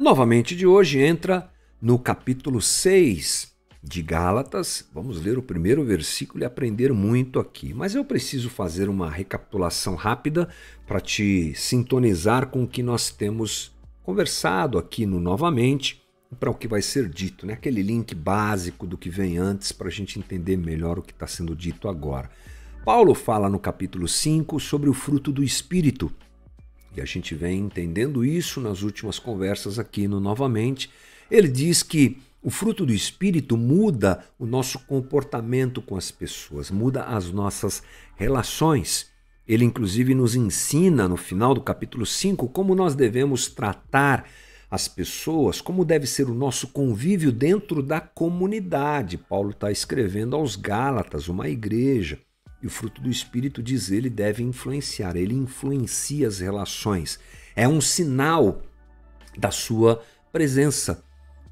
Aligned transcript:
novamente 0.00 0.56
de 0.56 0.66
hoje 0.66 0.98
entra 0.98 1.50
no 1.80 1.98
capítulo 1.98 2.62
6 2.62 3.52
de 3.82 4.00
Gálatas. 4.00 4.88
Vamos 4.94 5.22
ler 5.22 5.36
o 5.36 5.42
primeiro 5.42 5.84
versículo 5.84 6.42
e 6.42 6.46
aprender 6.46 6.90
muito 6.90 7.38
aqui. 7.38 7.74
Mas 7.74 7.94
eu 7.94 8.02
preciso 8.02 8.48
fazer 8.48 8.88
uma 8.88 9.10
recapitulação 9.10 9.94
rápida 9.94 10.48
para 10.86 11.00
te 11.00 11.52
sintonizar 11.54 12.46
com 12.46 12.64
o 12.64 12.66
que 12.66 12.82
nós 12.82 13.10
temos 13.10 13.72
conversado 14.02 14.78
aqui 14.78 15.04
no 15.04 15.20
Novamente 15.20 16.02
para 16.38 16.50
o 16.50 16.54
que 16.54 16.66
vai 16.66 16.80
ser 16.80 17.08
dito, 17.08 17.44
né? 17.44 17.54
aquele 17.54 17.82
link 17.82 18.14
básico 18.14 18.86
do 18.86 18.96
que 18.96 19.10
vem 19.10 19.36
antes 19.36 19.72
para 19.72 19.88
a 19.88 19.90
gente 19.90 20.18
entender 20.18 20.56
melhor 20.56 20.98
o 20.98 21.02
que 21.02 21.12
está 21.12 21.26
sendo 21.26 21.54
dito 21.54 21.88
agora. 21.88 22.30
Paulo 22.84 23.14
fala 23.14 23.50
no 23.50 23.58
capítulo 23.58 24.08
5 24.08 24.58
sobre 24.60 24.88
o 24.88 24.94
fruto 24.94 25.30
do 25.30 25.42
Espírito. 25.42 26.10
E 26.96 27.00
a 27.00 27.04
gente 27.04 27.34
vem 27.34 27.60
entendendo 27.60 28.24
isso 28.24 28.60
nas 28.60 28.82
últimas 28.82 29.18
conversas 29.18 29.78
aqui 29.78 30.08
no 30.08 30.20
Novamente. 30.20 30.90
Ele 31.30 31.48
diz 31.48 31.82
que 31.82 32.18
o 32.42 32.50
fruto 32.50 32.86
do 32.86 32.92
Espírito 32.92 33.56
muda 33.56 34.24
o 34.38 34.46
nosso 34.46 34.78
comportamento 34.80 35.82
com 35.82 35.96
as 35.96 36.10
pessoas, 36.10 36.70
muda 36.70 37.04
as 37.04 37.30
nossas 37.30 37.82
relações. 38.16 39.10
Ele, 39.46 39.64
inclusive, 39.64 40.14
nos 40.14 40.34
ensina 40.34 41.06
no 41.06 41.16
final 41.16 41.54
do 41.54 41.60
capítulo 41.60 42.06
5 42.06 42.48
como 42.48 42.74
nós 42.74 42.94
devemos 42.94 43.48
tratar 43.48 44.26
as 44.70 44.86
pessoas, 44.86 45.60
como 45.60 45.84
deve 45.84 46.06
ser 46.06 46.30
o 46.30 46.34
nosso 46.34 46.68
convívio 46.68 47.32
dentro 47.32 47.82
da 47.82 48.00
comunidade. 48.00 49.18
Paulo 49.18 49.50
está 49.50 49.70
escrevendo 49.70 50.36
aos 50.36 50.54
Gálatas, 50.54 51.28
uma 51.28 51.48
igreja. 51.48 52.18
E 52.62 52.66
o 52.66 52.70
fruto 52.70 53.00
do 53.00 53.10
Espírito, 53.10 53.62
diz 53.62 53.90
ele, 53.90 54.10
deve 54.10 54.42
influenciar, 54.42 55.16
ele 55.16 55.34
influencia 55.34 56.28
as 56.28 56.40
relações. 56.40 57.18
É 57.56 57.66
um 57.66 57.80
sinal 57.80 58.62
da 59.36 59.50
sua 59.50 60.02
presença. 60.30 61.02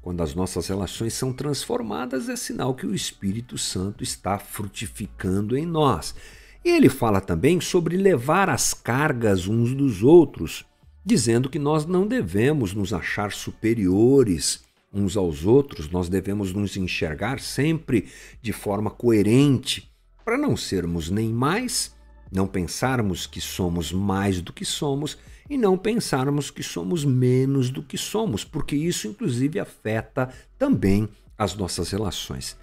Quando 0.01 0.21
as 0.21 0.33
nossas 0.33 0.67
relações 0.67 1.13
são 1.13 1.33
transformadas, 1.33 2.29
é 2.29 2.35
sinal 2.35 2.73
que 2.73 2.85
o 2.85 2.95
Espírito 2.95 3.57
Santo 3.57 4.03
está 4.03 4.37
frutificando 4.37 5.57
em 5.57 5.65
nós. 5.65 6.15
E 6.63 6.69
ele 6.69 6.89
fala 6.89 7.19
também 7.19 7.59
sobre 7.59 7.97
levar 7.97 8.49
as 8.49 8.73
cargas 8.73 9.47
uns 9.47 9.73
dos 9.73 10.03
outros, 10.03 10.65
dizendo 11.03 11.49
que 11.49 11.59
nós 11.59 11.85
não 11.85 12.07
devemos 12.07 12.73
nos 12.73 12.93
achar 12.93 13.31
superiores 13.31 14.63
uns 14.91 15.15
aos 15.15 15.45
outros, 15.45 15.89
nós 15.89 16.09
devemos 16.09 16.51
nos 16.51 16.75
enxergar 16.75 17.39
sempre 17.39 18.09
de 18.41 18.51
forma 18.51 18.89
coerente 18.89 19.89
para 20.29 20.37
não 20.37 20.55
sermos 20.55 21.09
nem 21.09 21.33
mais, 21.33 21.91
não 22.31 22.45
pensarmos 22.45 23.25
que 23.25 23.41
somos 23.41 23.91
mais 23.91 24.39
do 24.41 24.53
que 24.53 24.63
somos 24.63 25.17
e 25.49 25.57
não 25.57 25.75
pensarmos 25.75 26.51
que 26.51 26.61
somos 26.61 27.03
menos 27.03 27.71
do 27.71 27.81
que 27.81 27.97
somos, 27.97 28.43
porque 28.43 28.75
isso 28.75 29.07
inclusive 29.07 29.59
afeta 29.59 30.29
também 30.55 31.09
as 31.35 31.55
nossas 31.55 31.89
relações. 31.89 32.55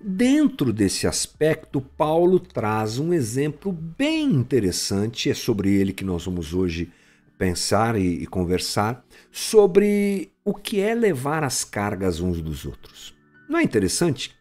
Dentro 0.00 0.72
desse 0.72 1.08
aspecto, 1.08 1.80
Paulo 1.80 2.38
traz 2.38 3.00
um 3.00 3.12
exemplo 3.12 3.72
bem 3.72 4.26
interessante, 4.26 5.28
é 5.28 5.34
sobre 5.34 5.74
ele 5.74 5.92
que 5.92 6.04
nós 6.04 6.24
vamos 6.24 6.54
hoje 6.54 6.88
pensar 7.36 7.98
e, 7.98 8.22
e 8.22 8.28
conversar, 8.28 9.04
sobre 9.32 10.30
o 10.44 10.54
que 10.54 10.78
é 10.78 10.94
levar 10.94 11.42
as 11.42 11.64
cargas 11.64 12.20
uns 12.20 12.40
dos 12.40 12.64
outros. 12.64 13.12
Não 13.48 13.58
é 13.58 13.64
interessante 13.64 14.37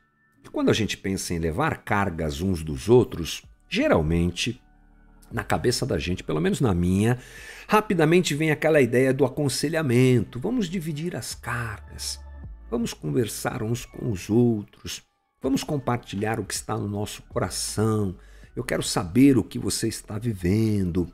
quando 0.49 0.69
a 0.69 0.73
gente 0.73 0.97
pensa 0.97 1.33
em 1.33 1.39
levar 1.39 1.83
cargas 1.83 2.41
uns 2.41 2.63
dos 2.63 2.89
outros, 2.89 3.43
geralmente, 3.69 4.61
na 5.31 5.43
cabeça 5.43 5.85
da 5.85 5.97
gente, 5.97 6.23
pelo 6.23 6.39
menos 6.39 6.61
na 6.61 6.73
minha, 6.73 7.19
rapidamente 7.67 8.33
vem 8.33 8.51
aquela 8.51 8.81
ideia 8.81 9.13
do 9.13 9.25
aconselhamento. 9.25 10.39
Vamos 10.39 10.69
dividir 10.69 11.15
as 11.15 11.35
cargas, 11.35 12.19
vamos 12.69 12.93
conversar 12.93 13.61
uns 13.61 13.85
com 13.85 14.11
os 14.11 14.29
outros, 14.29 15.01
vamos 15.41 15.63
compartilhar 15.63 16.39
o 16.39 16.45
que 16.45 16.53
está 16.53 16.77
no 16.77 16.87
nosso 16.87 17.21
coração. 17.23 18.15
Eu 18.55 18.63
quero 18.63 18.83
saber 18.83 19.37
o 19.37 19.43
que 19.43 19.59
você 19.59 19.87
está 19.87 20.17
vivendo. 20.17 21.11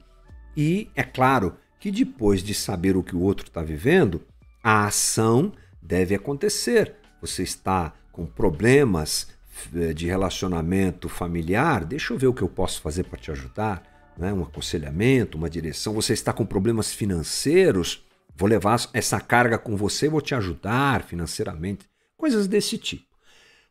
E 0.55 0.89
é 0.95 1.03
claro 1.03 1.57
que 1.79 1.91
depois 1.91 2.41
de 2.43 2.53
saber 2.53 2.95
o 2.95 3.03
que 3.03 3.15
o 3.15 3.21
outro 3.21 3.47
está 3.47 3.61
vivendo, 3.63 4.21
a 4.63 4.85
ação 4.85 5.51
deve 5.81 6.15
acontecer. 6.15 6.95
Você 7.19 7.43
está 7.43 7.93
com 8.13 8.25
problemas 8.25 9.27
eh, 9.73 9.91
de 9.91 10.05
relacionamento 10.05 11.09
familiar, 11.09 11.83
deixa 11.83 12.13
eu 12.13 12.17
ver 12.17 12.27
o 12.27 12.33
que 12.33 12.43
eu 12.43 12.47
posso 12.47 12.79
fazer 12.79 13.03
para 13.03 13.19
te 13.19 13.31
ajudar. 13.31 13.83
Né? 14.17 14.31
Um 14.31 14.43
aconselhamento, 14.43 15.37
uma 15.37 15.49
direção. 15.49 15.93
Você 15.95 16.13
está 16.13 16.31
com 16.31 16.45
problemas 16.45 16.93
financeiros, 16.93 18.05
vou 18.37 18.47
levar 18.47 18.79
essa 18.93 19.19
carga 19.19 19.57
com 19.57 19.75
você, 19.75 20.07
vou 20.07 20.21
te 20.21 20.35
ajudar 20.35 21.03
financeiramente. 21.03 21.89
Coisas 22.15 22.47
desse 22.47 22.77
tipo. 22.77 23.07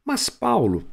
Mas 0.05 0.29
Paulo 0.29 0.85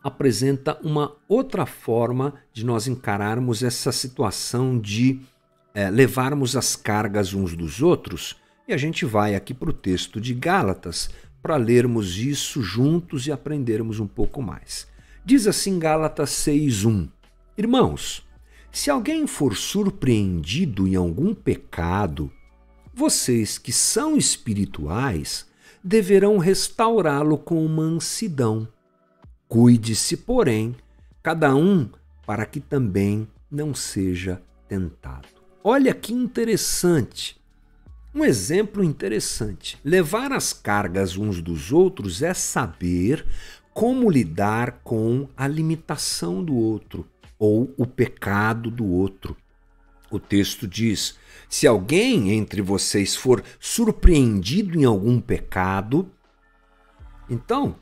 apresenta 0.00 0.78
uma 0.80 1.16
outra 1.28 1.66
forma 1.66 2.34
de 2.52 2.64
nós 2.64 2.86
encararmos 2.86 3.64
essa 3.64 3.90
situação 3.90 4.78
de 4.78 5.20
é, 5.74 5.90
levarmos 5.90 6.56
as 6.56 6.76
cargas 6.76 7.34
uns 7.34 7.56
dos 7.56 7.82
outros. 7.82 8.36
E 8.68 8.72
a 8.72 8.76
gente 8.76 9.04
vai 9.04 9.34
aqui 9.34 9.52
para 9.52 9.70
o 9.70 9.72
texto 9.72 10.20
de 10.20 10.34
Gálatas, 10.34 11.10
para 11.42 11.56
lermos 11.56 12.18
isso 12.18 12.62
juntos 12.62 13.26
e 13.26 13.32
aprendermos 13.32 14.00
um 14.00 14.06
pouco 14.06 14.42
mais. 14.42 14.86
Diz 15.24 15.46
assim 15.46 15.78
Gálatas 15.78 16.30
6:1. 16.30 17.08
Irmãos, 17.56 18.26
se 18.70 18.90
alguém 18.90 19.26
for 19.26 19.56
surpreendido 19.56 20.86
em 20.86 20.94
algum 20.94 21.34
pecado, 21.34 22.30
vocês 22.94 23.58
que 23.58 23.72
são 23.72 24.16
espirituais 24.16 25.46
deverão 25.82 26.38
restaurá-lo 26.38 27.38
com 27.38 27.66
mansidão. 27.68 28.68
Cuide-se, 29.46 30.16
porém, 30.16 30.74
cada 31.22 31.54
um 31.54 31.88
para 32.26 32.44
que 32.44 32.60
também 32.60 33.26
não 33.50 33.74
seja 33.74 34.42
tentado. 34.68 35.28
Olha 35.64 35.94
que 35.94 36.12
interessante. 36.12 37.37
Um 38.18 38.24
exemplo 38.24 38.82
interessante: 38.82 39.78
levar 39.84 40.32
as 40.32 40.52
cargas 40.52 41.16
uns 41.16 41.40
dos 41.40 41.70
outros 41.70 42.20
é 42.20 42.34
saber 42.34 43.24
como 43.72 44.10
lidar 44.10 44.80
com 44.82 45.28
a 45.36 45.46
limitação 45.46 46.42
do 46.42 46.56
outro 46.56 47.08
ou 47.38 47.72
o 47.78 47.86
pecado 47.86 48.72
do 48.72 48.84
outro. 48.84 49.36
O 50.10 50.18
texto 50.18 50.66
diz: 50.66 51.16
se 51.48 51.64
alguém 51.64 52.32
entre 52.32 52.60
vocês 52.60 53.14
for 53.14 53.40
surpreendido 53.60 54.76
em 54.76 54.84
algum 54.84 55.20
pecado, 55.20 56.10
então 57.30 57.76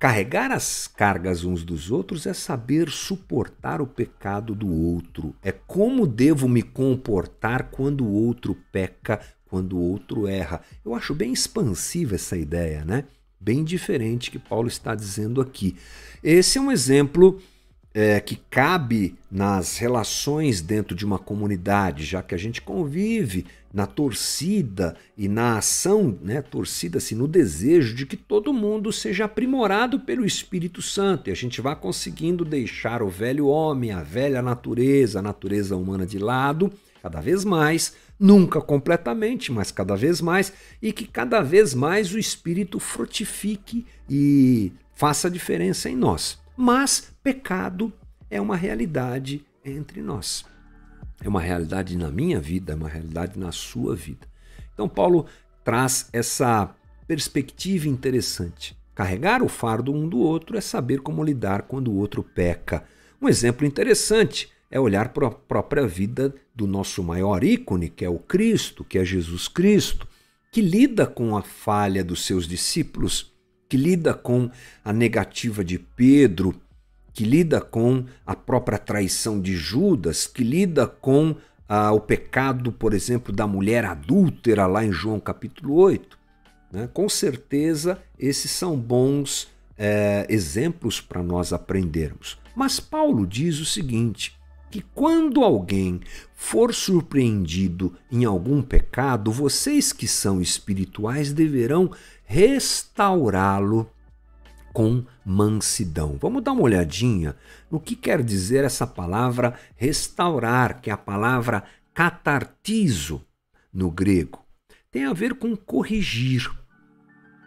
Carregar 0.00 0.50
as 0.50 0.86
cargas 0.86 1.44
uns 1.44 1.62
dos 1.62 1.90
outros 1.90 2.24
é 2.24 2.32
saber 2.32 2.88
suportar 2.88 3.82
o 3.82 3.86
pecado 3.86 4.54
do 4.54 4.66
outro. 4.66 5.36
É 5.42 5.52
como 5.52 6.06
devo 6.06 6.48
me 6.48 6.62
comportar 6.62 7.64
quando 7.64 8.06
o 8.06 8.10
outro 8.10 8.56
peca, 8.72 9.20
quando 9.44 9.76
o 9.76 9.82
outro 9.82 10.26
erra. 10.26 10.62
Eu 10.82 10.94
acho 10.94 11.14
bem 11.14 11.34
expansiva 11.34 12.14
essa 12.14 12.34
ideia, 12.34 12.82
né? 12.82 13.04
Bem 13.38 13.62
diferente 13.62 14.30
que 14.30 14.38
Paulo 14.38 14.68
está 14.68 14.94
dizendo 14.94 15.38
aqui. 15.38 15.76
Esse 16.24 16.56
é 16.56 16.62
um 16.62 16.72
exemplo 16.72 17.38
é, 17.92 18.20
que 18.20 18.36
cabe 18.48 19.18
nas 19.30 19.76
relações 19.76 20.62
dentro 20.62 20.96
de 20.96 21.04
uma 21.04 21.18
comunidade, 21.18 22.06
já 22.06 22.22
que 22.22 22.34
a 22.34 22.38
gente 22.38 22.62
convive 22.62 23.44
na 23.72 23.86
torcida 23.86 24.96
e 25.16 25.28
na 25.28 25.58
ação, 25.58 26.18
né, 26.22 26.42
torcida-se 26.42 27.14
no 27.14 27.28
desejo 27.28 27.94
de 27.94 28.04
que 28.04 28.16
todo 28.16 28.52
mundo 28.52 28.92
seja 28.92 29.24
aprimorado 29.24 30.00
pelo 30.00 30.26
Espírito 30.26 30.82
Santo 30.82 31.28
e 31.28 31.32
a 31.32 31.36
gente 31.36 31.60
vá 31.60 31.76
conseguindo 31.76 32.44
deixar 32.44 33.02
o 33.02 33.08
velho 33.08 33.46
homem, 33.46 33.92
a 33.92 34.02
velha 34.02 34.42
natureza, 34.42 35.20
a 35.20 35.22
natureza 35.22 35.76
humana 35.76 36.04
de 36.04 36.18
lado, 36.18 36.72
cada 37.00 37.20
vez 37.20 37.44
mais 37.44 37.94
nunca 38.20 38.60
completamente, 38.60 39.50
mas 39.50 39.70
cada 39.70 39.96
vez 39.96 40.20
mais, 40.20 40.52
e 40.82 40.92
que 40.92 41.06
cada 41.06 41.40
vez 41.40 41.72
mais 41.72 42.12
o 42.12 42.18
Espírito 42.18 42.78
frutifique 42.78 43.86
e 44.08 44.70
faça 44.94 45.30
diferença 45.30 45.88
em 45.88 45.96
nós. 45.96 46.38
Mas 46.54 47.10
pecado 47.22 47.90
é 48.30 48.38
uma 48.38 48.56
realidade 48.56 49.42
entre 49.64 50.02
nós. 50.02 50.44
É 51.22 51.28
uma 51.28 51.40
realidade 51.40 51.96
na 51.96 52.10
minha 52.10 52.40
vida, 52.40 52.72
é 52.72 52.76
uma 52.76 52.88
realidade 52.88 53.38
na 53.38 53.52
sua 53.52 53.94
vida. 53.94 54.26
Então, 54.72 54.88
Paulo 54.88 55.26
traz 55.62 56.08
essa 56.12 56.74
perspectiva 57.06 57.88
interessante. 57.88 58.76
Carregar 58.94 59.42
o 59.42 59.48
fardo 59.48 59.92
um 59.92 60.08
do 60.08 60.18
outro 60.18 60.56
é 60.56 60.60
saber 60.60 61.00
como 61.00 61.24
lidar 61.24 61.62
quando 61.62 61.90
o 61.90 61.96
outro 61.96 62.22
peca. 62.22 62.84
Um 63.20 63.28
exemplo 63.28 63.66
interessante 63.66 64.50
é 64.70 64.78
olhar 64.78 65.10
para 65.10 65.26
a 65.26 65.30
própria 65.30 65.86
vida 65.86 66.34
do 66.54 66.66
nosso 66.66 67.02
maior 67.02 67.42
ícone, 67.42 67.88
que 67.88 68.04
é 68.04 68.08
o 68.08 68.18
Cristo, 68.18 68.84
que 68.84 68.98
é 68.98 69.04
Jesus 69.04 69.48
Cristo, 69.48 70.06
que 70.52 70.60
lida 70.60 71.06
com 71.06 71.36
a 71.36 71.42
falha 71.42 72.04
dos 72.04 72.24
seus 72.24 72.46
discípulos, 72.46 73.32
que 73.68 73.76
lida 73.76 74.14
com 74.14 74.50
a 74.84 74.92
negativa 74.92 75.64
de 75.64 75.78
Pedro, 75.78 76.54
que 77.12 77.24
lida 77.24 77.60
com 77.60 78.04
a 78.26 78.34
própria 78.34 78.78
traição 78.78 79.40
de 79.40 79.54
Judas, 79.54 80.26
que 80.26 80.44
lida 80.44 80.86
com 80.86 81.34
ah, 81.68 81.92
o 81.92 82.00
pecado, 82.00 82.72
por 82.72 82.94
exemplo, 82.94 83.32
da 83.32 83.46
mulher 83.46 83.84
adúltera, 83.84 84.66
lá 84.66 84.84
em 84.84 84.92
João 84.92 85.20
capítulo 85.20 85.74
8. 85.74 86.18
Né? 86.72 86.88
Com 86.92 87.08
certeza, 87.08 88.00
esses 88.18 88.50
são 88.50 88.76
bons 88.76 89.48
é, 89.76 90.26
exemplos 90.28 91.00
para 91.00 91.22
nós 91.22 91.52
aprendermos. 91.52 92.38
Mas 92.54 92.78
Paulo 92.80 93.26
diz 93.26 93.60
o 93.60 93.64
seguinte: 93.64 94.38
que 94.70 94.82
quando 94.94 95.42
alguém 95.42 96.00
for 96.34 96.72
surpreendido 96.72 97.94
em 98.10 98.24
algum 98.24 98.62
pecado, 98.62 99.32
vocês 99.32 99.92
que 99.92 100.06
são 100.06 100.40
espirituais 100.40 101.32
deverão 101.32 101.90
restaurá-lo 102.24 103.90
com 104.72 105.04
mansidão. 105.24 106.16
Vamos 106.20 106.42
dar 106.42 106.52
uma 106.52 106.62
olhadinha 106.62 107.36
no 107.70 107.80
que 107.80 107.94
quer 107.96 108.22
dizer 108.22 108.64
essa 108.64 108.86
palavra 108.86 109.54
restaurar, 109.76 110.80
que 110.80 110.90
é 110.90 110.92
a 110.92 110.96
palavra 110.96 111.64
catartizo 111.94 113.24
no 113.72 113.90
grego. 113.90 114.44
Tem 114.90 115.04
a 115.04 115.12
ver 115.12 115.34
com 115.34 115.56
corrigir. 115.56 116.50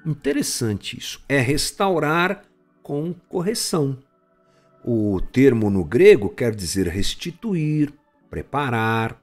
Interessante 0.06 0.98
isso. 0.98 1.22
É 1.28 1.40
restaurar 1.40 2.44
com 2.82 3.14
correção. 3.28 3.98
O 4.84 5.22
termo 5.22 5.70
no 5.70 5.84
grego 5.84 6.30
quer 6.30 6.54
dizer 6.54 6.88
restituir, 6.88 7.94
preparar, 8.30 9.18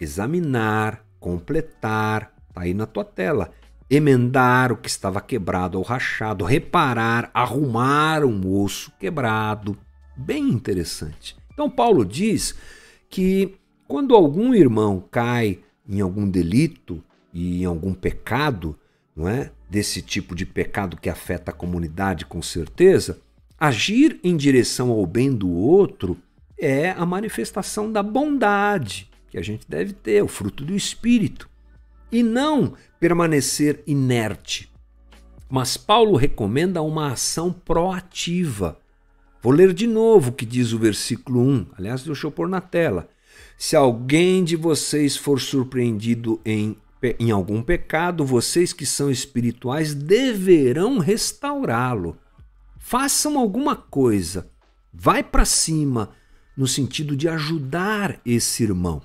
examinar, 0.00 1.04
completar. 1.18 2.34
Está 2.48 2.62
aí 2.62 2.74
na 2.74 2.86
tua 2.86 3.04
tela 3.04 3.50
emendar 3.90 4.70
o 4.70 4.76
que 4.76 4.88
estava 4.88 5.20
quebrado 5.20 5.76
ou 5.76 5.82
rachado, 5.82 6.44
reparar, 6.44 7.28
arrumar 7.34 8.24
um 8.24 8.48
osso 8.62 8.92
quebrado. 9.00 9.76
Bem 10.16 10.48
interessante. 10.48 11.36
Então, 11.52 11.68
Paulo 11.68 12.04
diz 12.04 12.54
que 13.08 13.56
quando 13.88 14.14
algum 14.14 14.54
irmão 14.54 15.02
cai 15.10 15.58
em 15.88 16.00
algum 16.00 16.30
delito 16.30 17.02
e 17.34 17.62
em 17.62 17.64
algum 17.64 17.92
pecado, 17.92 18.78
não 19.16 19.28
é? 19.28 19.50
Desse 19.68 20.00
tipo 20.00 20.34
de 20.34 20.46
pecado 20.46 20.96
que 20.96 21.08
afeta 21.08 21.50
a 21.50 21.54
comunidade 21.54 22.24
com 22.24 22.40
certeza, 22.40 23.20
agir 23.58 24.18
em 24.22 24.36
direção 24.36 24.90
ao 24.90 25.04
bem 25.06 25.32
do 25.32 25.50
outro 25.50 26.16
é 26.58 26.90
a 26.90 27.04
manifestação 27.04 27.90
da 27.90 28.02
bondade 28.02 29.10
que 29.30 29.38
a 29.38 29.42
gente 29.42 29.64
deve 29.68 29.92
ter, 29.92 30.22
o 30.22 30.28
fruto 30.28 30.64
do 30.64 30.74
espírito 30.74 31.49
e 32.10 32.22
não 32.22 32.74
permanecer 32.98 33.82
inerte. 33.86 34.70
Mas 35.48 35.76
Paulo 35.76 36.16
recomenda 36.16 36.80
uma 36.80 37.12
ação 37.12 37.52
proativa. 37.52 38.78
Vou 39.42 39.52
ler 39.52 39.72
de 39.72 39.86
novo 39.86 40.30
o 40.30 40.32
que 40.32 40.46
diz 40.46 40.72
o 40.72 40.78
versículo 40.78 41.40
1. 41.40 41.66
Aliás, 41.78 42.02
deixa 42.02 42.26
eu 42.26 42.30
pôr 42.30 42.48
na 42.48 42.60
tela. 42.60 43.08
Se 43.56 43.74
alguém 43.74 44.44
de 44.44 44.54
vocês 44.54 45.16
for 45.16 45.40
surpreendido 45.40 46.40
em, 46.44 46.76
em 47.18 47.30
algum 47.30 47.62
pecado, 47.62 48.24
vocês 48.24 48.72
que 48.72 48.86
são 48.86 49.10
espirituais 49.10 49.92
deverão 49.94 50.98
restaurá-lo. 50.98 52.16
Façam 52.78 53.38
alguma 53.38 53.74
coisa. 53.74 54.50
Vai 54.92 55.22
para 55.22 55.44
cima 55.44 56.10
no 56.56 56.66
sentido 56.66 57.16
de 57.16 57.28
ajudar 57.28 58.20
esse 58.24 58.62
irmão. 58.62 59.00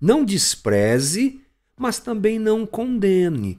Não 0.00 0.24
despreze 0.24 1.40
mas 1.80 1.98
também 1.98 2.38
não 2.38 2.66
condene. 2.66 3.58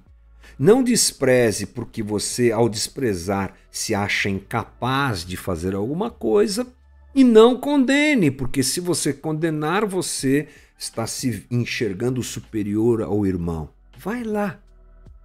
Não 0.60 0.84
despreze 0.84 1.66
porque 1.66 2.04
você, 2.04 2.52
ao 2.52 2.70
desprezar, 2.70 3.56
se 3.72 3.96
acha 3.96 4.30
incapaz 4.30 5.26
de 5.26 5.36
fazer 5.36 5.74
alguma 5.74 6.12
coisa, 6.12 6.68
e 7.16 7.24
não 7.24 7.60
condene, 7.60 8.30
porque 8.30 8.62
se 8.62 8.80
você 8.80 9.12
condenar, 9.12 9.88
você 9.88 10.48
está 10.78 11.08
se 11.08 11.48
enxergando 11.50 12.22
superior 12.22 13.02
ao 13.02 13.26
irmão. 13.26 13.70
Vai 13.98 14.24
lá, 14.24 14.60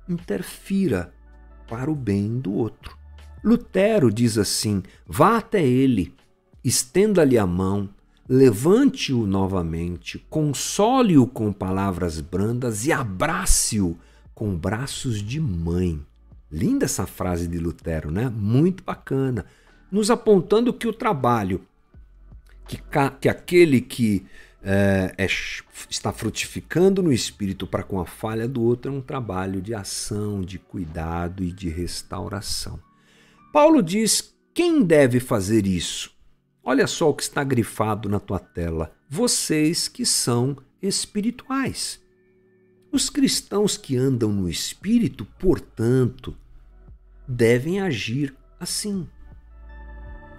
interfira 0.09 1.13
para 1.69 1.91
o 1.91 1.95
bem 1.95 2.41
do 2.41 2.55
outro. 2.55 2.97
Lutero 3.45 4.11
diz 4.11 4.39
assim: 4.39 4.83
vá 5.07 5.37
até 5.37 5.63
ele, 5.63 6.15
estenda-lhe 6.65 7.37
a 7.37 7.47
mão, 7.47 7.91
levante-o 8.29 9.27
novamente, 9.27 10.19
console-o 10.31 11.27
com 11.27 11.53
palavras 11.53 12.21
brandas 12.21 12.87
e 12.87 12.93
abrace-o 12.93 13.97
com 14.35 14.55
braços 14.55 15.23
de 15.23 15.41
mãe. 15.41 16.01
Linda 16.51 16.85
essa 16.85 17.07
frase 17.07 17.47
de 17.49 17.59
Lutero, 17.59 18.11
né? 18.11 18.29
Muito 18.29 18.83
bacana. 18.85 19.45
Nos 19.91 20.11
apontando 20.11 20.73
que 20.73 20.87
o 20.87 20.93
trabalho, 20.93 21.63
que, 22.67 22.81
que 23.21 23.29
aquele 23.29 23.81
que 23.81 24.25
é, 24.69 25.15
é, 25.17 25.27
está 25.89 26.13
frutificando 26.13 27.01
no 27.01 27.13
espírito 27.13 27.69
para 27.69 27.85
com 27.85 28.01
a 28.01 28.07
falha 28.07 28.49
do 28.49 28.63
outro, 28.63 28.93
é 28.93 28.95
um 28.95 29.01
trabalho 29.01 29.61
de 29.61 29.73
ação, 29.73 30.41
de 30.41 30.59
cuidado 30.59 31.45
e 31.45 31.53
de 31.53 31.69
restauração. 31.69 32.81
Paulo 33.53 33.81
diz: 33.81 34.35
quem 34.53 34.83
deve 34.83 35.21
fazer 35.21 35.67
isso? 35.67 36.16
Olha 36.69 36.89
só 36.89 37.11
o 37.11 37.15
que 37.15 37.23
está 37.23 37.45
grifado 37.45 38.09
na 38.09 38.19
tua 38.19 38.41
tela. 38.41 38.93
Vocês 39.09 39.87
que 39.87 40.05
são 40.05 40.57
espirituais. 40.83 42.01
Os 42.91 43.09
cristãos 43.09 43.77
que 43.77 43.97
andam 43.97 44.33
no 44.33 44.49
espírito, 44.49 45.25
portanto, 45.39 46.37
devem 47.27 47.81
agir 47.81 48.35
assim. 48.59 49.07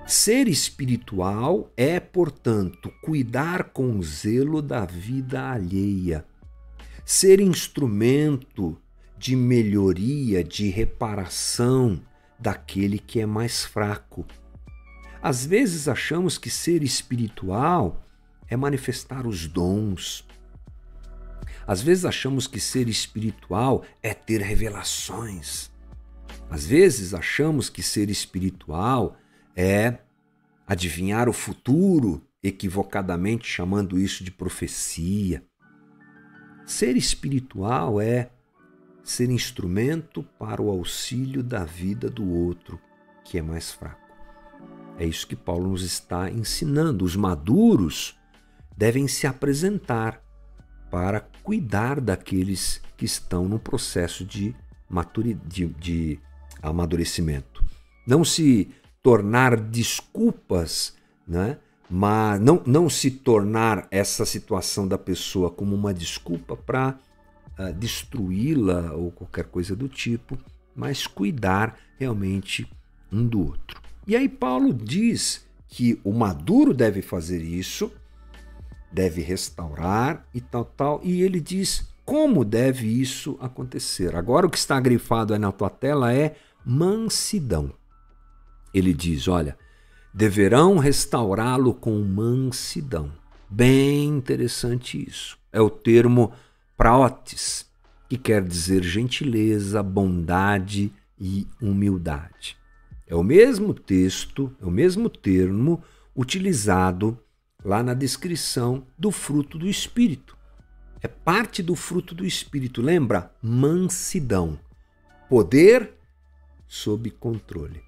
Ser 0.06 0.50
espiritual 0.50 1.72
é, 1.78 1.98
portanto, 1.98 2.92
cuidar 3.02 3.70
com 3.70 4.02
zelo 4.02 4.62
da 4.62 4.84
vida 4.84 5.50
alheia, 5.50 6.26
ser 7.06 7.40
instrumento 7.40 8.78
de 9.18 9.34
melhoria, 9.34 10.44
de 10.44 10.68
reparação 10.68 12.02
daquele 12.38 13.00
que 13.00 13.22
é 13.22 13.26
mais 13.26 13.64
fraco 13.64 14.26
às 15.22 15.46
vezes 15.46 15.88
achamos 15.88 16.38
que 16.38 16.50
ser 16.50 16.84
espiritual 16.84 18.04
é 18.48 18.56
manifestar 18.56 19.26
os 19.26 19.48
dons. 19.48 20.26
Às 21.66 21.82
vezes 21.82 22.06
achamos 22.06 22.48
que 22.48 22.60
ser 22.60 22.88
espiritual 22.88 23.84
é 24.02 24.14
ter 24.14 24.42
revelações. 24.42 25.70
Às 26.50 26.66
vezes 26.66 27.14
achamos 27.14 27.70
que 27.70 27.84
ser 27.84 28.10
espiritual 28.10 29.18
é 29.56 29.98
adivinhar 30.66 31.28
o 31.28 31.34
futuro, 31.34 32.22
equivocadamente 32.42 33.48
chamando 33.48 34.00
isso 34.00 34.24
de 34.24 34.32
profecia. 34.32 35.44
Ser 36.66 36.96
espiritual 36.96 38.00
é 38.00 38.30
ser 39.04 39.30
instrumento 39.30 40.24
para 40.38 40.62
o 40.62 40.70
auxílio 40.70 41.42
da 41.42 41.64
vida 41.64 42.10
do 42.10 42.30
outro 42.30 42.80
que 43.24 43.38
é 43.38 43.42
mais 43.42 43.72
fraco. 43.72 44.07
É 44.98 45.06
isso 45.06 45.28
que 45.28 45.36
Paulo 45.36 45.70
nos 45.70 45.84
está 45.84 46.30
ensinando. 46.30 47.06
Os 47.06 47.16
maduros 47.16 48.18
devem 48.76 49.08
se 49.08 49.28
apresentar 49.28 50.22
para 50.90 51.22
cuidar 51.44 52.02
daqueles 52.02 52.82
que 52.98 53.06
estão 53.06 53.48
no 53.48 53.60
processo 53.60 54.26
de, 54.26 54.56
de, 55.46 56.20
amadurecimento. 56.62 57.64
Não 58.08 58.26
se 58.26 58.70
tornar 59.04 59.56
desculpas, 59.56 60.96
né? 61.28 61.58
mas 61.90 62.42
não, 62.42 62.62
não 62.66 62.90
se 62.90 63.12
tornar 63.12 63.88
essa 63.92 64.26
situação 64.26 64.88
da 64.88 64.98
pessoa 64.98 65.50
como 65.50 65.76
uma 65.76 65.94
desculpa 65.94 66.58
para 66.58 66.90
uh, 66.90 66.98
ah, 67.58 67.72
destruí-la 67.72 68.94
ou 68.94 69.12
qualquer 69.12 69.46
coisa 69.46 69.76
do 69.76 69.88
tipo, 69.88 70.38
mas 70.76 71.08
cuidar 71.08 71.78
realmente 71.98 72.70
um 73.12 73.26
do 73.26 73.40
outro. 73.40 73.87
E 74.08 74.16
aí 74.16 74.30
Paulo 74.30 74.74
diz 74.74 75.46
que 75.68 76.00
o 76.04 76.14
maduro 76.14 76.74
deve 76.74 77.02
fazer 77.02 77.42
isso, 77.42 77.92
deve 78.90 79.22
restaurar 79.22 80.26
e 80.34 80.40
tal, 80.40 80.64
tal, 80.64 81.02
e 81.04 81.22
ele 81.22 81.42
diz 81.42 81.86
como 82.06 82.46
deve 82.46 82.88
isso 82.88 83.38
acontecer. 83.42 84.16
Agora 84.16 84.48
o 84.48 84.50
que 84.50 84.58
está 84.58 84.80
grifado 84.80 85.34
aí 85.34 85.40
na 85.40 85.52
tua 85.52 85.70
tela 85.70 86.14
é 86.14 86.38
mansidão. 86.66 87.74
Ele 88.74 88.94
diz, 88.94 89.28
olha, 89.28 89.58
deverão 90.14 90.78
restaurá-lo 90.78 91.74
com 91.74 92.02
mansidão. 92.02 93.12
Bem 93.50 94.06
interessante 94.08 95.06
isso. 95.06 95.38
É 95.52 95.60
o 95.60 95.70
termo 95.70 96.32
praotes, 96.78 97.66
que 98.08 98.18
quer 98.18 98.42
dizer 98.42 98.84
gentileza, 98.84 99.84
bondade 99.84 100.94
e 101.20 101.46
humildade. 101.62 102.58
É 103.08 103.16
o 103.16 103.24
mesmo 103.24 103.74
texto, 103.74 104.54
é 104.62 104.66
o 104.66 104.72
mesmo 104.72 105.10
termo 105.10 105.82
utilizado 106.16 107.18
lá 107.64 107.82
na 107.82 107.94
descrição 107.94 108.86
do 108.98 109.12
fruto 109.12 109.58
do 109.58 109.68
Espírito. 109.68 110.38
É 111.02 111.08
parte 111.08 111.62
do 111.62 111.76
fruto 111.76 112.14
do 112.14 112.26
Espírito. 112.26 112.82
Lembra? 112.82 113.32
Mansidão. 113.42 114.60
Poder 115.30 115.94
sob 116.68 117.10
controle. 117.12 117.82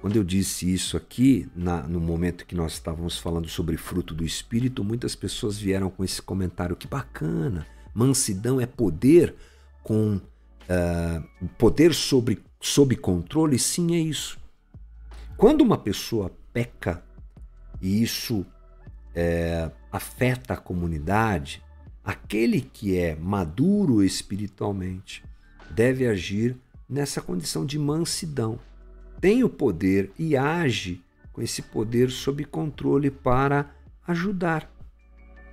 Quando 0.00 0.16
eu 0.16 0.24
disse 0.24 0.70
isso 0.70 0.96
aqui, 0.96 1.48
na, 1.56 1.82
no 1.82 1.98
momento 1.98 2.44
que 2.44 2.54
nós 2.54 2.74
estávamos 2.74 3.18
falando 3.18 3.48
sobre 3.48 3.76
fruto 3.76 4.14
do 4.14 4.24
Espírito, 4.24 4.84
muitas 4.84 5.14
pessoas 5.14 5.58
vieram 5.58 5.88
com 5.88 6.04
esse 6.04 6.20
comentário: 6.20 6.76
que 6.76 6.86
bacana, 6.86 7.66
mansidão 7.94 8.60
é 8.60 8.66
poder 8.66 9.34
com 9.82 10.16
uh, 10.16 11.48
poder 11.56 11.94
sobre, 11.94 12.42
sob 12.64 12.96
controle? 12.96 13.58
Sim, 13.58 13.94
é 13.94 13.98
isso. 13.98 14.38
Quando 15.36 15.60
uma 15.60 15.76
pessoa 15.76 16.30
peca 16.50 17.04
e 17.80 18.02
isso 18.02 18.46
é, 19.14 19.70
afeta 19.92 20.54
a 20.54 20.56
comunidade, 20.56 21.62
aquele 22.02 22.62
que 22.62 22.96
é 22.96 23.14
maduro 23.16 24.02
espiritualmente 24.02 25.22
deve 25.70 26.06
agir 26.06 26.56
nessa 26.88 27.20
condição 27.20 27.66
de 27.66 27.78
mansidão. 27.78 28.58
Tem 29.20 29.44
o 29.44 29.48
poder 29.48 30.10
e 30.18 30.34
age 30.34 31.02
com 31.32 31.42
esse 31.42 31.60
poder 31.60 32.10
sob 32.10 32.44
controle 32.44 33.10
para 33.10 33.74
ajudar, 34.06 34.70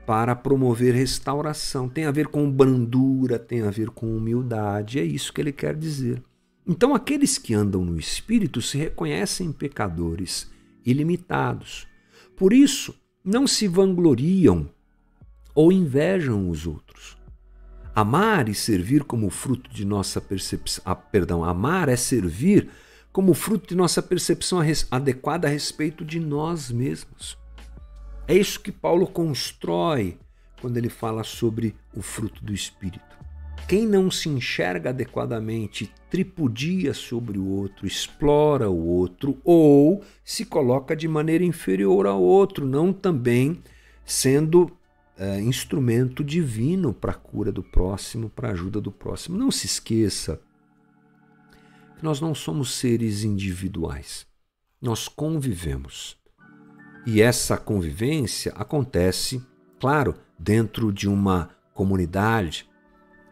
para 0.06 0.34
promover 0.34 0.94
restauração. 0.94 1.90
Tem 1.90 2.06
a 2.06 2.12
ver 2.12 2.28
com 2.28 2.50
brandura, 2.50 3.38
tem 3.38 3.64
a 3.64 3.70
ver 3.70 3.90
com 3.90 4.16
humildade, 4.16 5.00
é 5.00 5.04
isso 5.04 5.34
que 5.34 5.42
ele 5.42 5.52
quer 5.52 5.76
dizer. 5.76 6.24
Então, 6.68 6.94
aqueles 6.94 7.38
que 7.38 7.54
andam 7.54 7.84
no 7.84 8.00
espírito 8.00 8.62
se 8.62 8.78
reconhecem 8.78 9.52
pecadores 9.52 10.50
ilimitados. 10.86 11.88
Por 12.36 12.54
isso, 12.54 12.96
não 13.24 13.48
se 13.48 13.68
vangloriam 13.68 14.70
ou 15.54 15.72
invejam 15.72 16.50
os 16.50 16.66
outros. 16.66 17.18
Amar 17.94 18.48
e 18.48 18.56
servir 18.56 19.04
como 19.04 19.30
fruto 19.30 19.70
de 19.70 19.84
nossa 19.86 20.22
percepção, 20.22 20.84
ah, 20.86 20.96
perdão, 20.96 21.44
amar 21.44 21.90
é 21.90 21.96
servir 21.96 22.70
como 23.12 23.34
fruto 23.34 23.68
de 23.68 23.76
nossa 23.76 24.02
percepção 24.02 24.60
adequada 24.90 25.48
a 25.48 25.52
respeito 25.52 26.06
de 26.06 26.20
nós 26.20 26.72
mesmos. 26.72 27.38
É 28.28 28.36
isso 28.36 28.62
que 28.62 28.72
Paulo 28.72 29.06
constrói 29.08 30.18
quando 30.62 30.78
ele 30.78 30.90
fala 30.90 31.24
sobre 31.24 31.76
o 31.94 32.02
fruto 32.02 32.44
do 32.46 32.54
espírito. 32.54 33.11
Quem 33.68 33.88
não 33.88 34.12
se 34.12 34.28
enxerga 34.28 34.90
adequadamente 34.90 35.92
tripudia 36.10 36.94
sobre 36.94 37.38
o 37.40 37.46
outro, 37.46 37.88
explora 37.88 38.70
o 38.70 38.86
outro 38.86 39.38
ou 39.44 40.04
se 40.26 40.44
coloca 40.44 40.96
de 40.96 41.08
maneira 41.08 41.44
inferior 41.44 42.06
ao 42.06 42.22
outro, 42.22 42.66
não 42.66 42.92
também 42.92 43.62
sendo 44.04 44.70
é, 45.18 45.40
instrumento 45.40 46.24
divino 46.24 46.94
para 46.94 47.12
a 47.12 47.16
cura 47.16 47.52
do 47.52 47.64
próximo, 47.64 48.30
para 48.30 48.50
a 48.50 48.52
ajuda 48.52 48.82
do 48.82 48.92
próximo. 48.92 49.38
Não 49.38 49.52
se 49.52 49.68
esqueça 49.68 50.42
que 51.98 52.04
nós 52.04 52.20
não 52.20 52.34
somos 52.34 52.74
seres 52.74 53.24
individuais, 53.24 54.26
nós 54.82 55.08
convivemos. 55.08 56.18
E 57.06 57.22
essa 57.22 57.56
convivência 57.58 58.52
acontece, 58.56 59.42
claro, 59.80 60.16
dentro 60.38 60.92
de 60.92 61.08
uma 61.08 61.50
comunidade. 61.74 62.68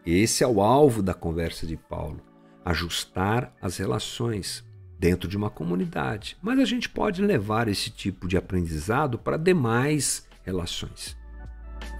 Esse 0.04 0.42
é 0.42 0.46
o 0.46 0.60
alvo 0.60 1.02
da 1.02 1.14
conversa 1.14 1.66
de 1.66 1.76
Paulo: 1.76 2.20
ajustar 2.64 3.54
as 3.60 3.76
relações 3.76 4.64
dentro 4.98 5.28
de 5.28 5.36
uma 5.36 5.50
comunidade. 5.50 6.36
Mas 6.42 6.58
a 6.58 6.64
gente 6.64 6.88
pode 6.88 7.22
levar 7.22 7.68
esse 7.68 7.90
tipo 7.90 8.28
de 8.28 8.36
aprendizado 8.36 9.18
para 9.18 9.36
demais 9.36 10.26
relações 10.42 11.20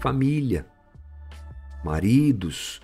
família, 0.01 0.67
maridos. 1.85 2.81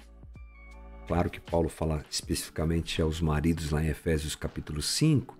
Claro 1.09 1.31
que 1.31 1.41
Paulo 1.41 1.69
fala 1.69 2.05
especificamente 2.11 3.01
aos 3.01 3.21
maridos 3.21 3.71
lá 3.71 3.83
em 3.83 3.89
Efésios 3.89 4.35
capítulo 4.35 4.83
5, 4.83 5.37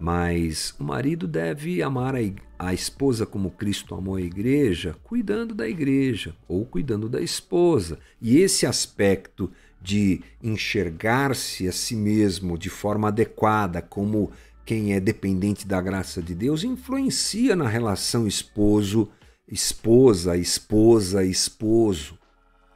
mas 0.00 0.74
o 0.78 0.84
marido 0.84 1.28
deve 1.28 1.82
amar 1.82 2.16
a, 2.16 2.20
a 2.58 2.74
esposa 2.74 3.26
como 3.26 3.50
Cristo 3.50 3.94
amou 3.94 4.16
a 4.16 4.20
igreja, 4.20 4.96
cuidando 5.04 5.54
da 5.54 5.68
igreja 5.68 6.34
ou 6.48 6.64
cuidando 6.64 7.08
da 7.08 7.20
esposa. 7.20 7.98
E 8.20 8.38
esse 8.38 8.66
aspecto 8.66 9.50
de 9.80 10.22
enxergar-se 10.42 11.68
a 11.68 11.72
si 11.72 11.94
mesmo 11.94 12.58
de 12.58 12.70
forma 12.70 13.08
adequada 13.08 13.80
como 13.80 14.30
quem 14.64 14.94
é 14.94 15.00
dependente 15.00 15.66
da 15.66 15.80
graça 15.80 16.20
de 16.22 16.34
Deus 16.34 16.64
influencia 16.64 17.54
na 17.54 17.68
relação 17.68 18.26
esposo 18.26 19.08
esposa, 19.50 20.36
esposa, 20.36 21.24
esposo, 21.24 22.16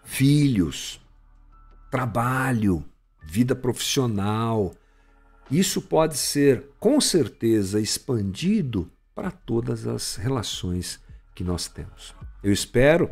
filhos, 0.02 1.00
trabalho, 1.90 2.84
vida 3.22 3.54
profissional. 3.54 4.74
Isso 5.54 5.80
pode 5.80 6.16
ser, 6.16 6.64
com 6.80 7.00
certeza, 7.00 7.80
expandido 7.80 8.90
para 9.14 9.30
todas 9.30 9.86
as 9.86 10.16
relações 10.16 10.98
que 11.32 11.44
nós 11.44 11.68
temos. 11.68 12.12
Eu 12.42 12.52
espero 12.52 13.08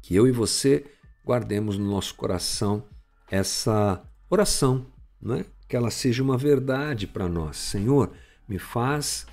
que 0.00 0.14
eu 0.14 0.26
e 0.26 0.32
você 0.32 0.86
guardemos 1.22 1.76
no 1.76 1.90
nosso 1.90 2.14
coração 2.14 2.84
essa 3.30 4.02
oração, 4.30 4.86
né? 5.20 5.44
que 5.68 5.76
ela 5.76 5.90
seja 5.90 6.22
uma 6.22 6.38
verdade 6.38 7.06
para 7.06 7.28
nós. 7.28 7.58
Senhor, 7.58 8.12
me 8.48 8.58
faz 8.58 9.26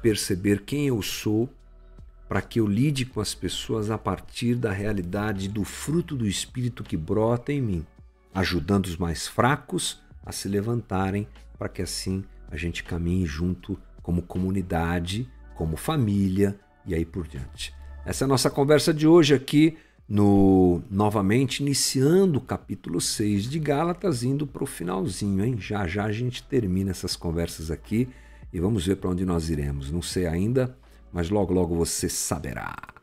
perceber 0.00 0.62
quem 0.62 0.86
eu 0.86 1.02
sou 1.02 1.52
para 2.26 2.40
que 2.40 2.58
eu 2.58 2.66
lide 2.66 3.04
com 3.04 3.20
as 3.20 3.34
pessoas 3.34 3.90
a 3.90 3.98
partir 3.98 4.54
da 4.54 4.72
realidade 4.72 5.46
do 5.46 5.62
fruto 5.62 6.16
do 6.16 6.26
Espírito 6.26 6.82
que 6.82 6.96
brota 6.96 7.52
em 7.52 7.60
mim, 7.60 7.86
ajudando 8.32 8.86
os 8.86 8.96
mais 8.96 9.28
fracos 9.28 10.02
a 10.24 10.32
se 10.32 10.48
levantarem, 10.48 11.28
para 11.58 11.68
que 11.68 11.82
assim 11.82 12.24
a 12.50 12.56
gente 12.56 12.82
caminhe 12.84 13.26
junto 13.26 13.78
como 14.02 14.22
comunidade, 14.22 15.28
como 15.54 15.76
família 15.76 16.58
e 16.86 16.94
aí 16.94 17.04
por 17.04 17.26
diante. 17.26 17.74
Essa 18.04 18.24
é 18.24 18.26
a 18.26 18.28
nossa 18.28 18.50
conversa 18.50 18.92
de 18.92 19.06
hoje 19.06 19.34
aqui 19.34 19.76
no 20.08 20.82
novamente 20.90 21.60
iniciando 21.60 22.38
o 22.38 22.42
capítulo 22.42 23.00
6 23.00 23.44
de 23.44 23.58
Gálatas, 23.58 24.22
indo 24.22 24.46
para 24.46 24.62
o 24.62 24.66
finalzinho, 24.66 25.44
hein? 25.44 25.56
Já 25.58 25.86
já 25.86 26.04
a 26.04 26.12
gente 26.12 26.42
termina 26.42 26.90
essas 26.90 27.16
conversas 27.16 27.70
aqui 27.70 28.08
e 28.52 28.60
vamos 28.60 28.86
ver 28.86 28.96
para 28.96 29.10
onde 29.10 29.24
nós 29.24 29.48
iremos. 29.48 29.90
Não 29.90 30.02
sei 30.02 30.26
ainda, 30.26 30.76
mas 31.12 31.30
logo 31.30 31.54
logo 31.54 31.74
você 31.74 32.08
saberá. 32.08 32.93